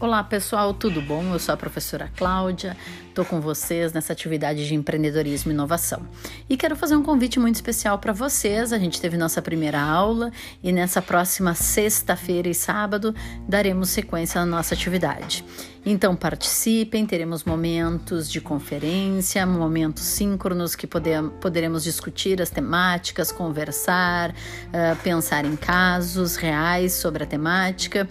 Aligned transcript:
Olá 0.00 0.22
pessoal, 0.22 0.72
tudo 0.72 1.02
bom? 1.02 1.32
Eu 1.32 1.40
sou 1.40 1.52
a 1.52 1.56
professora 1.56 2.08
Cláudia, 2.16 2.76
estou 3.08 3.24
com 3.24 3.40
vocês 3.40 3.92
nessa 3.92 4.12
atividade 4.12 4.64
de 4.64 4.72
empreendedorismo 4.72 5.50
e 5.50 5.54
inovação. 5.54 6.06
E 6.48 6.56
quero 6.56 6.76
fazer 6.76 6.94
um 6.94 7.02
convite 7.02 7.40
muito 7.40 7.56
especial 7.56 7.98
para 7.98 8.12
vocês. 8.12 8.72
A 8.72 8.78
gente 8.78 9.00
teve 9.00 9.16
nossa 9.16 9.42
primeira 9.42 9.80
aula 9.80 10.30
e 10.62 10.70
nessa 10.70 11.02
próxima 11.02 11.52
sexta-feira 11.52 12.48
e 12.48 12.54
sábado 12.54 13.12
daremos 13.48 13.88
sequência 13.88 14.40
na 14.40 14.46
nossa 14.46 14.72
atividade. 14.72 15.44
Então 15.84 16.14
participem, 16.14 17.04
teremos 17.04 17.42
momentos 17.42 18.30
de 18.30 18.40
conferência, 18.40 19.44
momentos 19.44 20.04
síncronos 20.04 20.76
que 20.76 20.86
poder, 20.86 21.24
poderemos 21.40 21.82
discutir 21.82 22.40
as 22.40 22.50
temáticas, 22.50 23.32
conversar, 23.32 24.30
uh, 24.30 24.96
pensar 25.02 25.44
em 25.44 25.56
casos 25.56 26.36
reais 26.36 26.92
sobre 26.92 27.24
a 27.24 27.26
temática. 27.26 28.08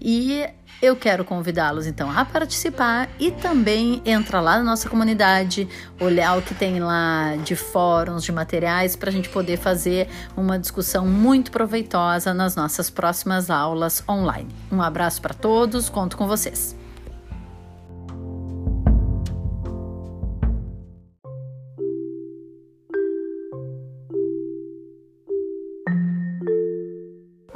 E 0.00 0.48
eu 0.82 0.96
quero 0.96 1.24
convidá-los 1.24 1.86
então 1.86 2.10
a 2.10 2.24
participar 2.24 3.08
e 3.18 3.30
também 3.30 4.00
entrar 4.04 4.40
lá 4.40 4.56
na 4.56 4.64
nossa 4.64 4.88
comunidade, 4.88 5.68
olhar 6.00 6.38
o 6.38 6.42
que 6.42 6.54
tem 6.54 6.80
lá 6.80 7.36
de 7.44 7.54
fóruns, 7.54 8.24
de 8.24 8.32
materiais, 8.32 8.96
para 8.96 9.10
a 9.10 9.12
gente 9.12 9.28
poder 9.28 9.58
fazer 9.58 10.08
uma 10.34 10.58
discussão 10.58 11.06
muito 11.06 11.50
proveitosa 11.50 12.32
nas 12.32 12.56
nossas 12.56 12.88
próximas 12.88 13.50
aulas 13.50 14.02
online. 14.08 14.48
Um 14.72 14.80
abraço 14.80 15.20
para 15.20 15.34
todos, 15.34 15.90
conto 15.90 16.16
com 16.16 16.26
vocês. 16.26 16.79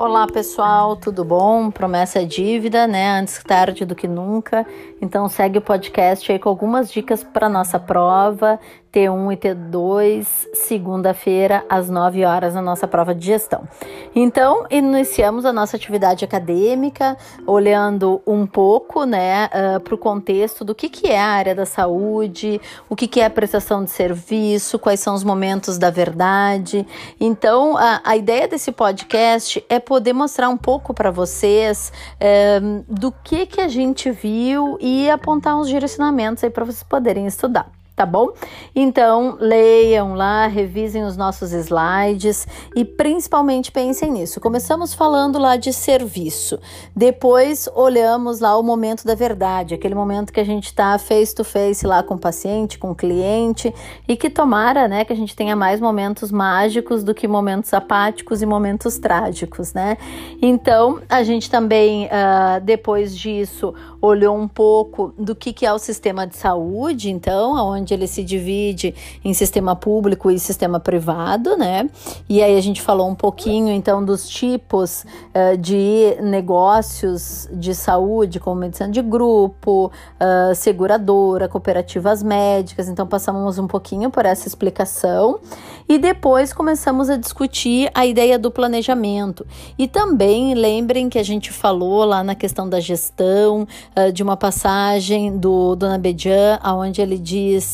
Olá 0.07 0.27
pessoal, 0.27 0.97
tudo 0.97 1.25
bom? 1.25 1.71
Promessa 1.71 2.21
é 2.21 2.27
dívida, 2.27 2.87
né? 2.87 3.19
Antes 3.19 3.43
tarde 3.43 3.87
do 3.87 3.95
que 3.95 4.07
nunca. 4.07 4.67
Então 5.01 5.27
segue 5.31 5.57
o 5.57 5.63
podcast 5.63 6.31
aí 6.31 6.39
com 6.39 6.51
algumas 6.51 6.93
dicas 6.93 7.25
para 7.25 7.49
nossa 7.49 7.81
prova 7.81 8.61
T1 8.95 9.33
e 9.33 9.37
T2, 9.37 10.27
segunda-feira, 10.55 11.65
às 11.69 11.91
9 11.91 12.25
horas, 12.25 12.55
na 12.55 12.63
nossa 12.63 12.87
prova 12.87 13.13
de 13.13 13.27
gestão. 13.27 13.65
Então, 14.15 14.65
iniciamos 14.71 15.45
a 15.45 15.53
nossa 15.53 15.77
atividade 15.77 16.25
acadêmica, 16.25 17.17
olhando 17.45 18.23
um 18.25 18.47
pouco 18.47 19.05
né, 19.05 19.47
uh, 19.47 19.81
para 19.81 19.97
o 19.97 19.99
contexto 19.99 20.65
do 20.65 20.77
que, 20.77 20.89
que 20.89 21.09
é 21.09 21.19
a 21.19 21.27
área 21.27 21.57
da 21.57 21.67
saúde, 21.67 22.61
o 22.89 22.95
que, 22.95 23.09
que 23.09 23.21
é 23.21 23.25
a 23.25 23.31
prestação 23.31 23.83
de 23.83 23.91
serviço, 23.91 24.79
quais 24.79 25.01
são 25.01 25.13
os 25.13 25.25
momentos 25.25 25.77
da 25.77 25.91
verdade. 25.91 26.87
Então, 27.19 27.77
a, 27.77 28.01
a 28.05 28.17
ideia 28.17 28.47
desse 28.47 28.71
podcast 28.71 29.65
é 29.69 29.81
poder 29.81 30.13
mostrar 30.13 30.49
um 30.49 30.57
pouco 30.57 30.95
para 30.95 31.11
vocês 31.11 31.93
uh, 32.21 32.85
do 32.89 33.11
que, 33.11 33.45
que 33.45 33.61
a 33.61 33.67
gente 33.67 34.13
viu 34.13 34.79
e 34.81 35.11
apontar 35.11 35.57
uns 35.57 35.67
direcionamentos 35.67 36.45
aí 36.45 36.51
para 36.51 36.65
vocês 36.65 36.85
poderem 36.85 37.27
estudar 37.27 37.84
tá 37.95 38.05
bom? 38.05 38.31
Então, 38.75 39.37
leiam 39.41 40.15
lá, 40.15 40.47
revisem 40.47 41.05
os 41.05 41.17
nossos 41.17 41.53
slides 41.53 42.47
e 42.75 42.85
principalmente 42.85 43.71
pensem 43.71 44.11
nisso. 44.11 44.41
Começamos 44.41 44.93
falando 44.93 45.39
lá 45.39 45.57
de 45.57 45.73
serviço, 45.73 46.59
depois 46.95 47.69
olhamos 47.75 48.41
lá 48.41 48.59
o 48.59 48.63
momento 48.63 49.05
da 49.05 49.15
verdade, 49.15 49.75
aquele 49.75 49.95
momento 49.95 50.33
que 50.33 50.41
a 50.41 50.45
gente 50.45 50.67
está 50.67 50.99
face 50.99 51.35
to 51.35 51.45
face 51.45 51.87
lá 51.87 52.03
com 52.03 52.15
o 52.15 52.19
paciente, 52.19 52.79
com 52.79 52.91
o 52.91 52.95
cliente 52.95 53.73
e 54.09 54.17
que 54.17 54.29
tomara, 54.29 54.89
né, 54.89 55.05
que 55.05 55.13
a 55.13 55.17
gente 55.17 55.37
tenha 55.37 55.55
mais 55.55 55.81
momentos 55.81 56.33
mágicos 56.33 57.05
do 57.05 57.15
que 57.15 57.29
momentos 57.29 57.73
apáticos 57.73 58.43
e 58.43 58.47
momentos 58.47 58.99
trágicos, 58.99 59.73
né? 59.73 59.97
Então, 60.43 61.01
a 61.09 61.23
gente 61.23 61.51
também, 61.51 62.07
uh, 62.07 62.61
depois 62.63 63.17
disso, 63.17 63.75
olhou 64.01 64.37
um 64.37 64.49
pouco 64.49 65.15
do 65.19 65.35
que, 65.35 65.53
que 65.53 65.65
é 65.65 65.73
o 65.73 65.79
sistema 65.79 66.27
de 66.27 66.37
saúde, 66.37 67.11
então, 67.11 67.55
onde 67.85 67.93
ele 67.93 68.07
se 68.07 68.25
divide 68.25 68.95
em 69.23 69.35
sistema 69.35 69.77
público 69.77 70.31
e 70.31 70.39
sistema 70.39 70.81
privado, 70.81 71.57
né? 71.57 71.89
E 72.29 72.43
aí 72.43 72.57
a 72.57 72.61
gente 72.61 72.81
falou 72.81 73.09
um 73.09 73.15
pouquinho, 73.15 73.71
então, 73.71 74.03
dos 74.03 74.27
tipos 74.27 75.05
uh, 75.05 75.57
de 75.59 76.17
negócios 76.23 77.47
de 77.53 77.75
saúde, 77.75 78.41
como 78.41 78.57
medicina 78.57 78.89
de 78.89 79.03
grupo, 79.03 79.93
uh, 80.17 80.55
seguradora, 80.55 81.47
cooperativas 81.47 82.23
médicas, 82.23 82.89
então 82.89 83.07
passamos 83.07 83.59
um 83.59 83.67
pouquinho 83.67 84.11
por 84.11 84.25
essa 84.25 84.49
explicação 84.49 85.39
e 85.87 85.99
depois 85.99 86.53
começamos 86.53 87.11
a 87.11 87.17
discutir 87.17 87.91
a 87.95 88.07
ideia 88.07 88.39
do 88.39 88.51
planejamento. 88.51 89.47
E 89.79 89.87
também 89.87 90.55
lembrem 90.55 91.11
que 91.11 91.19
a 91.19 91.23
gente 91.23 91.53
falou 91.53 92.05
lá 92.05 92.25
na 92.25 92.35
questão 92.35 92.67
da 92.67 92.81
gestão, 92.81 93.69
uh, 93.97 94.11
de 94.11 94.23
uma 94.23 94.37
passagem 94.37 95.37
do 95.37 95.77
Dona 95.77 95.99
Bedian, 95.99 96.59
onde 96.65 97.03
ele 97.03 97.19
diz 97.19 97.74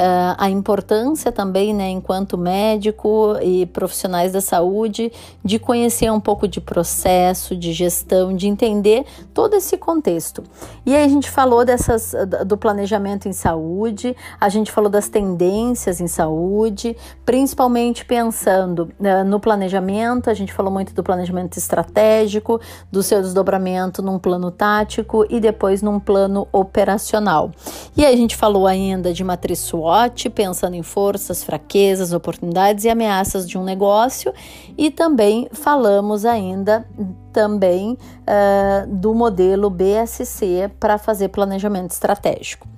uh, 0.00 0.34
a 0.38 0.48
importância 0.48 1.30
também, 1.30 1.74
né, 1.74 1.90
enquanto 1.90 2.38
médico 2.38 3.36
e 3.42 3.66
profissionais 3.66 4.32
da 4.32 4.40
saúde, 4.40 5.12
de 5.44 5.58
conhecer 5.58 6.10
um 6.10 6.20
pouco 6.20 6.48
de 6.48 6.60
processo, 6.60 7.54
de 7.54 7.72
gestão, 7.72 8.34
de 8.34 8.48
entender 8.48 9.04
todo 9.34 9.54
esse 9.54 9.76
contexto. 9.76 10.42
E 10.86 10.96
aí 10.96 11.04
a 11.04 11.08
gente 11.08 11.30
falou 11.30 11.64
dessas 11.64 12.14
do 12.46 12.56
planejamento 12.56 13.28
em 13.28 13.32
saúde, 13.32 14.16
a 14.40 14.48
gente 14.48 14.72
falou 14.72 14.88
das 14.88 15.08
tendências 15.08 16.00
em 16.00 16.08
saúde, 16.08 16.96
principalmente 17.24 18.04
pensando 18.04 18.90
uh, 18.98 19.24
no 19.24 19.38
planejamento, 19.38 20.30
a 20.30 20.34
gente 20.34 20.52
falou 20.52 20.72
muito 20.72 20.94
do 20.94 21.02
planejamento 21.02 21.58
estratégico, 21.58 22.60
do 22.90 23.02
seu 23.02 23.20
desdobramento 23.20 24.02
num 24.02 24.18
plano 24.18 24.50
tático 24.50 25.26
e 25.28 25.38
depois 25.38 25.82
num 25.82 26.00
plano 26.00 26.48
operacional. 26.52 27.50
E 27.96 28.04
aí 28.04 28.14
a 28.14 28.16
gente 28.16 28.36
falou 28.36 28.66
ainda 28.66 29.12
de 29.12 29.22
matriz 29.22 29.58
SWOT, 29.90 30.30
pensando 30.30 30.74
em 30.74 30.82
forças, 30.82 31.42
fraquezas, 31.42 32.12
oportunidades 32.12 32.84
e 32.84 32.88
ameaças 32.88 33.48
de 33.48 33.58
um 33.58 33.64
negócio, 33.64 34.32
e 34.78 34.90
também 34.90 35.48
falamos 35.52 36.24
ainda 36.24 36.86
também 37.32 37.92
uh, 37.92 38.86
do 38.86 39.14
modelo 39.14 39.70
BSC 39.70 40.70
para 40.78 40.98
fazer 40.98 41.28
planejamento 41.28 41.92
estratégico. 41.92 42.68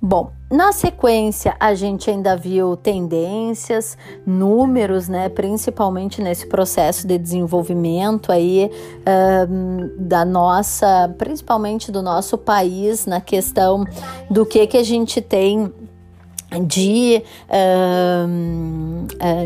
Bom, 0.00 0.30
na 0.50 0.70
sequência 0.72 1.56
a 1.58 1.74
gente 1.74 2.08
ainda 2.08 2.36
viu 2.36 2.76
tendências, 2.76 3.98
números, 4.24 5.08
né, 5.08 5.28
principalmente 5.28 6.22
nesse 6.22 6.46
processo 6.46 7.06
de 7.06 7.18
desenvolvimento 7.18 8.30
aí 8.30 8.70
uh, 9.00 9.98
da 9.98 10.24
nossa, 10.24 11.12
principalmente 11.18 11.90
do 11.90 12.00
nosso 12.00 12.38
país 12.38 13.06
na 13.06 13.20
questão 13.20 13.84
do 14.30 14.46
que 14.46 14.66
que 14.68 14.76
a 14.76 14.84
gente 14.84 15.20
tem 15.20 15.72
de, 16.66 17.22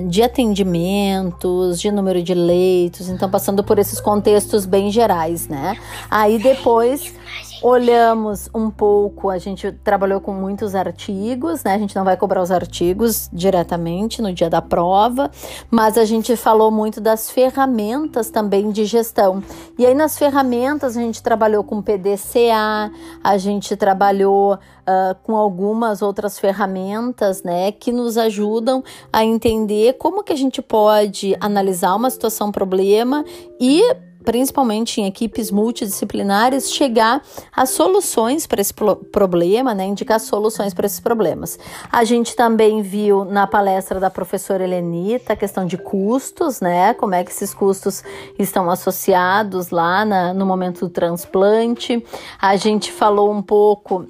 de 0.09 0.23
atendimentos, 0.23 1.81
de 1.81 1.91
número 1.91 2.23
de 2.23 2.35
leitos, 2.35 3.09
então 3.09 3.29
passando 3.29 3.65
por 3.65 3.79
esses 3.79 4.01
contextos 4.01 4.65
bem 4.65 4.91
gerais, 4.91 5.49
né? 5.49 5.77
Aí 6.11 6.39
depois 6.39 7.13
olhamos 7.63 8.51
um 8.53 8.71
pouco, 8.71 9.31
a 9.31 9.39
gente 9.39 9.71
trabalhou 9.71 10.21
com 10.21 10.33
muitos 10.33 10.75
artigos, 10.75 11.63
né? 11.63 11.75
A 11.75 11.79
gente 11.79 11.95
não 11.95 12.05
vai 12.05 12.17
cobrar 12.17 12.43
os 12.43 12.51
artigos 12.51 13.31
diretamente 13.33 14.21
no 14.21 14.33
dia 14.33 14.51
da 14.51 14.61
prova, 14.61 15.31
mas 15.71 15.97
a 15.97 16.05
gente 16.05 16.35
falou 16.37 16.71
muito 16.71 17.01
das 17.01 17.31
ferramentas 17.31 18.31
também 18.31 18.71
de 18.71 18.85
gestão. 18.85 19.43
E 19.79 19.87
aí 19.87 19.95
nas 19.95 20.19
ferramentas 20.19 20.97
a 20.97 21.01
gente 21.01 21.23
trabalhou 21.23 21.63
com 21.63 21.81
PDCA, 21.81 22.91
a 23.23 23.39
gente 23.39 23.77
trabalhou 23.77 24.55
uh, 24.55 25.15
com 25.23 25.37
algumas 25.37 26.03
outras 26.03 26.39
ferramentas, 26.39 27.43
né, 27.43 27.71
que 27.71 27.93
nos 27.93 28.19
ajudam 28.19 28.83
a 29.13 29.25
entender 29.25 29.95
como 29.95 30.25
que 30.25 30.33
a 30.33 30.37
gente 30.37 30.61
pode 30.61 31.37
analisar 31.41 31.95
uma 31.95 32.11
situação 32.11 32.51
problema 32.51 33.25
e 33.61 33.83
principalmente 34.25 35.01
em 35.01 35.07
equipes 35.07 35.51
multidisciplinares, 35.51 36.73
chegar 36.73 37.23
a 37.55 37.67
soluções 37.67 38.47
para 38.47 38.61
esse 38.61 38.73
problema, 38.75 39.75
né? 39.75 39.85
indicar 39.85 40.21
soluções 40.21 40.75
para 40.75 40.87
esses 40.87 41.01
problemas. 41.01 41.59
A 41.91 42.05
gente 42.05 42.35
também 42.35 42.83
viu 42.83 43.25
na 43.25 43.47
palestra 43.47 43.99
da 44.01 44.11
professora 44.11 44.65
Helenita 44.65 45.33
a 45.33 45.37
questão 45.37 45.67
de 45.67 45.77
custos, 45.77 46.61
né? 46.61 46.95
Como 46.95 47.15
é 47.15 47.25
que 47.25 47.31
esses 47.31 47.53
custos 47.53 48.03
estão 48.39 48.71
associados 48.71 49.71
lá 49.71 50.05
na, 50.05 50.35
no 50.35 50.47
momento 50.47 50.81
do 50.81 50.89
transplante. 50.89 52.05
A 52.41 52.57
gente 52.57 52.93
falou 52.93 53.31
um 53.33 53.43
pouco 53.43 54.07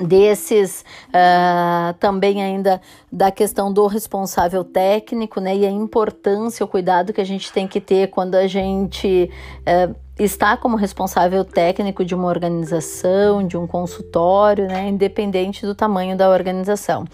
desses 0.00 0.84
uh, 1.08 1.92
também 1.98 2.42
ainda 2.42 2.80
da 3.10 3.30
questão 3.30 3.72
do 3.72 3.86
responsável 3.86 4.62
técnico, 4.62 5.40
né, 5.40 5.56
e 5.56 5.66
a 5.66 5.70
importância, 5.70 6.64
o 6.64 6.68
cuidado 6.68 7.12
que 7.12 7.20
a 7.20 7.24
gente 7.24 7.52
tem 7.52 7.66
que 7.66 7.80
ter 7.80 8.08
quando 8.08 8.34
a 8.34 8.46
gente 8.46 9.30
uh, 9.60 9.94
está 10.24 10.56
como 10.56 10.76
responsável 10.76 11.44
técnico 11.44 12.04
de 12.04 12.14
uma 12.14 12.28
organização, 12.28 13.46
de 13.46 13.56
um 13.56 13.66
consultório, 13.66 14.66
né, 14.66 14.88
independente 14.88 15.64
do 15.64 15.74
tamanho 15.74 16.16
da 16.16 16.28
organização. 16.28 17.04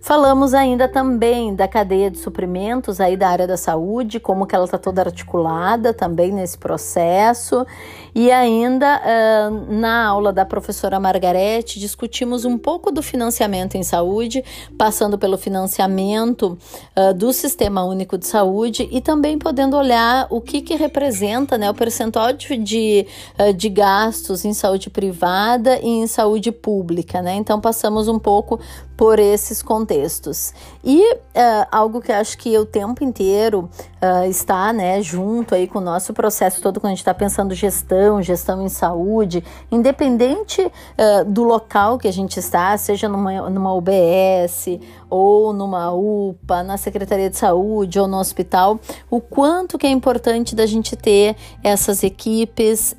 Falamos 0.00 0.54
ainda 0.54 0.88
também 0.88 1.54
da 1.54 1.66
cadeia 1.66 2.10
de 2.10 2.18
suprimentos 2.18 3.00
aí 3.00 3.16
da 3.16 3.28
área 3.28 3.46
da 3.46 3.56
saúde, 3.56 4.20
como 4.20 4.46
que 4.46 4.54
ela 4.54 4.64
está 4.64 4.78
toda 4.78 5.02
articulada 5.02 5.92
também 5.92 6.32
nesse 6.32 6.58
processo. 6.58 7.66
E 8.14 8.30
ainda 8.30 9.00
uh, 9.00 9.72
na 9.72 10.06
aula 10.06 10.32
da 10.32 10.44
professora 10.44 11.00
Margarete 11.00 11.80
discutimos 11.80 12.44
um 12.44 12.58
pouco 12.58 12.90
do 12.90 13.02
financiamento 13.02 13.76
em 13.76 13.82
saúde, 13.82 14.44
passando 14.76 15.18
pelo 15.18 15.38
financiamento 15.38 16.58
uh, 16.96 17.14
do 17.14 17.32
Sistema 17.32 17.84
Único 17.84 18.18
de 18.18 18.26
Saúde 18.26 18.88
e 18.90 19.00
também 19.00 19.38
podendo 19.38 19.76
olhar 19.76 20.26
o 20.30 20.40
que, 20.40 20.60
que 20.60 20.74
representa 20.74 21.56
né, 21.56 21.70
o 21.70 21.74
percentual 21.74 22.32
de, 22.32 22.51
de, 22.56 23.06
uh, 23.38 23.52
de 23.52 23.68
gastos 23.68 24.44
em 24.44 24.52
saúde 24.52 24.90
privada 24.90 25.78
e 25.80 25.88
em 25.88 26.06
saúde 26.06 26.52
pública. 26.52 27.22
Né? 27.22 27.34
Então 27.34 27.60
passamos 27.60 28.08
um 28.08 28.18
pouco 28.18 28.60
por 29.02 29.18
esses 29.18 29.62
contextos. 29.62 30.54
E 30.84 31.14
uh, 31.14 31.18
algo 31.72 32.00
que 32.00 32.12
acho 32.12 32.38
que 32.38 32.56
o 32.56 32.64
tempo 32.64 33.02
inteiro 33.02 33.68
uh, 34.00 34.30
está 34.30 34.72
né, 34.72 35.02
junto 35.02 35.56
aí 35.56 35.66
com 35.66 35.80
o 35.80 35.82
nosso 35.82 36.14
processo 36.14 36.62
todo, 36.62 36.78
quando 36.78 36.92
a 36.92 36.94
gente 36.94 37.00
está 37.00 37.12
pensando 37.12 37.52
gestão, 37.52 38.22
gestão 38.22 38.62
em 38.62 38.68
saúde, 38.68 39.42
independente 39.72 40.62
uh, 40.62 41.24
do 41.24 41.42
local 41.42 41.98
que 41.98 42.06
a 42.06 42.12
gente 42.12 42.38
está, 42.38 42.78
seja 42.78 43.08
numa, 43.08 43.50
numa 43.50 43.74
UBS 43.74 44.78
ou 45.10 45.52
numa 45.52 45.92
UPA, 45.92 46.62
na 46.62 46.76
Secretaria 46.76 47.28
de 47.28 47.36
Saúde 47.36 47.98
ou 47.98 48.06
no 48.06 48.18
hospital, 48.18 48.78
o 49.10 49.20
quanto 49.20 49.78
que 49.78 49.86
é 49.86 49.90
importante 49.90 50.54
da 50.54 50.64
gente 50.64 50.94
ter 50.94 51.36
essas 51.62 52.02
equipes, 52.02 52.96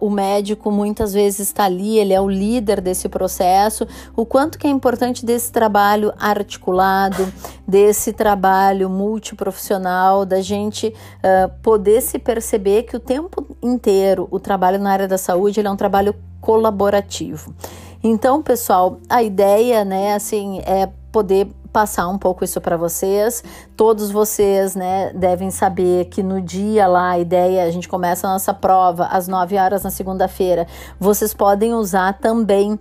o 0.00 0.08
médico 0.08 0.70
muitas 0.70 1.12
vezes 1.12 1.40
está 1.40 1.64
ali, 1.64 1.98
ele 1.98 2.12
é 2.12 2.20
o 2.20 2.28
líder 2.28 2.80
desse 2.80 3.08
processo, 3.08 3.88
o 4.14 4.24
quanto 4.24 4.56
que 4.56 4.68
é 4.68 4.70
importante 4.70 5.26
desse 5.38 5.52
trabalho 5.52 6.12
articulado, 6.18 7.32
desse 7.66 8.12
trabalho 8.12 8.90
multiprofissional, 8.90 10.26
da 10.26 10.40
gente 10.40 10.88
uh, 10.88 11.48
poder 11.62 12.02
se 12.02 12.18
perceber 12.18 12.82
que 12.82 12.96
o 12.96 13.00
tempo 13.00 13.56
inteiro 13.62 14.26
o 14.32 14.40
trabalho 14.40 14.80
na 14.80 14.90
área 14.90 15.06
da 15.06 15.16
saúde 15.16 15.60
é 15.60 15.70
um 15.70 15.76
trabalho 15.76 16.12
colaborativo. 16.40 17.54
Então, 18.02 18.42
pessoal, 18.42 18.98
a 19.08 19.22
ideia, 19.22 19.84
né, 19.84 20.14
assim, 20.14 20.60
é 20.66 20.88
poder 21.12 21.48
passar 21.72 22.08
um 22.08 22.18
pouco 22.18 22.44
isso 22.44 22.60
para 22.60 22.76
vocês. 22.76 23.42
Todos 23.76 24.10
vocês, 24.10 24.74
né, 24.74 25.12
devem 25.14 25.50
saber 25.50 26.06
que 26.06 26.22
no 26.22 26.40
dia 26.40 26.86
lá, 26.86 27.10
a 27.10 27.18
ideia, 27.18 27.64
a 27.64 27.70
gente 27.70 27.88
começa 27.88 28.26
a 28.26 28.32
nossa 28.32 28.52
prova 28.52 29.06
às 29.06 29.28
9 29.28 29.56
horas 29.56 29.82
na 29.82 29.90
segunda-feira. 29.90 30.66
Vocês 30.98 31.32
podem 31.32 31.74
usar 31.74 32.14
também 32.14 32.72
uh, 32.72 32.78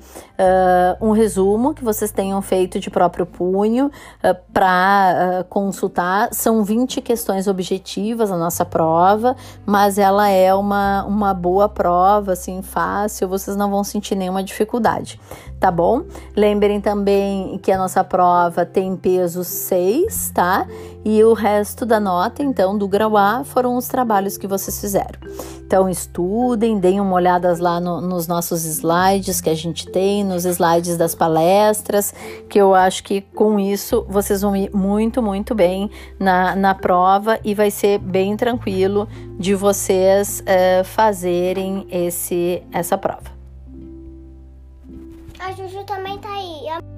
um 1.06 1.12
resumo 1.12 1.74
que 1.74 1.84
vocês 1.84 2.12
tenham 2.12 2.42
feito 2.42 2.80
de 2.80 2.89
próprio 2.89 3.25
punho 3.25 3.88
uh, 3.88 4.36
para 4.54 5.42
uh, 5.42 5.44
consultar. 5.45 6.30
São 6.33 6.63
20 6.63 7.01
questões 7.01 7.48
objetivas 7.48 8.31
a 8.31 8.38
nossa 8.38 8.66
prova, 8.66 9.36
mas 9.66 9.98
ela 9.98 10.30
é 10.30 10.54
uma, 10.54 11.04
uma 11.06 11.33
boa 11.33 11.69
prova, 11.69 12.33
assim, 12.33 12.62
fácil, 12.62 13.28
vocês 13.28 13.56
não 13.56 13.69
vão 13.69 13.83
sentir 13.83 14.16
nenhuma 14.16 14.44
dificuldade, 14.44 15.19
tá 15.59 15.71
bom? 15.71 16.04
Lembrem 16.36 16.80
também 16.80 17.57
que 17.59 17.71
a 17.71 17.77
nossa 17.77 18.04
prova 18.04 18.65
tem 18.65 18.95
peso 18.95 19.44
6, 19.44 20.31
tá? 20.33 20.68
E 21.04 21.24
o 21.24 21.33
resto 21.33 21.86
da 21.86 22.00
nota, 22.00 22.44
então, 22.44 22.77
do 22.77 22.88
grau 22.88 23.18
A, 23.18 23.44
foram 23.44 23.77
os 23.77 23.88
trabalhos 23.88 24.38
que 24.38 24.45
vocês 24.45 24.80
fizeram. 24.80 25.19
Então, 25.65 25.89
estudem, 25.89 26.80
deem 26.80 27.01
uma 27.01 27.15
olhada 27.15 27.56
lá 27.59 27.80
no, 27.80 28.00
nos 28.01 28.27
nossos 28.27 28.65
slides 28.65 29.42
que 29.42 29.50
a 29.50 29.56
gente 29.56 29.88
tem, 29.88 30.24
nos 30.24 30.45
slides 30.45 30.98
das 30.98 31.15
palestras, 31.15 32.13
que 32.50 32.59
eu 32.59 32.75
acho 32.75 33.04
que 33.04 33.21
com 33.21 33.59
isso 33.59 34.06
vocês 34.07 34.42
vão 34.42 34.56
ir 34.56 34.74
muito, 34.74 35.21
muito 35.21 35.56
bem 35.56 35.89
na, 36.19 36.56
na 36.56 36.75
prova 36.75 37.39
e 37.44 37.54
vai 37.54 37.71
ser 37.71 38.00
bem 38.00 38.38
tranquilo 38.38 39.07
de 39.38 39.56
vocês 39.56 40.42
uh, 40.42 40.83
fazerem 40.83 41.88
esse, 41.92 42.63
essa 42.71 42.98
prova. 42.98 43.37
Juju 45.57 45.83
também 45.86 46.19
tá 46.19 46.31
aí. 46.31 46.96